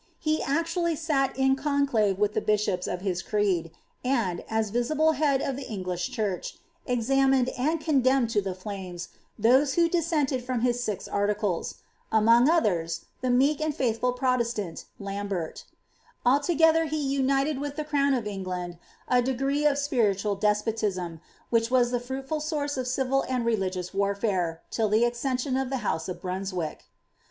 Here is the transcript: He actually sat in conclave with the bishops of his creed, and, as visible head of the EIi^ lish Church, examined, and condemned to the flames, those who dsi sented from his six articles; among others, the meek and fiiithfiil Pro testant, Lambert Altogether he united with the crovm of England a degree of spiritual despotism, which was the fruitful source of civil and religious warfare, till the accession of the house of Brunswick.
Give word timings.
He 0.17 0.41
actually 0.41 0.95
sat 0.95 1.37
in 1.37 1.55
conclave 1.55 2.17
with 2.17 2.33
the 2.33 2.41
bishops 2.41 2.87
of 2.87 3.01
his 3.01 3.21
creed, 3.21 3.69
and, 4.03 4.43
as 4.49 4.71
visible 4.71 5.11
head 5.11 5.43
of 5.43 5.55
the 5.55 5.65
EIi^ 5.65 5.85
lish 5.85 6.09
Church, 6.09 6.57
examined, 6.87 7.49
and 7.49 7.79
condemned 7.79 8.31
to 8.31 8.41
the 8.41 8.55
flames, 8.55 9.09
those 9.37 9.75
who 9.75 9.87
dsi 9.87 10.01
sented 10.25 10.41
from 10.41 10.61
his 10.61 10.83
six 10.83 11.07
articles; 11.07 11.83
among 12.11 12.49
others, 12.49 13.05
the 13.21 13.29
meek 13.29 13.61
and 13.61 13.77
fiiithfiil 13.77 14.15
Pro 14.17 14.37
testant, 14.37 14.85
Lambert 14.99 15.65
Altogether 16.25 16.85
he 16.85 16.97
united 16.97 17.59
with 17.59 17.75
the 17.75 17.85
crovm 17.85 18.17
of 18.17 18.25
England 18.25 18.79
a 19.07 19.21
degree 19.21 19.67
of 19.67 19.77
spiritual 19.77 20.33
despotism, 20.33 21.21
which 21.51 21.69
was 21.69 21.91
the 21.91 21.99
fruitful 21.99 22.39
source 22.39 22.75
of 22.75 22.87
civil 22.87 23.21
and 23.29 23.45
religious 23.45 23.93
warfare, 23.93 24.63
till 24.71 24.89
the 24.89 25.05
accession 25.05 25.55
of 25.55 25.69
the 25.69 25.77
house 25.85 26.09
of 26.09 26.19
Brunswick. 26.21 26.85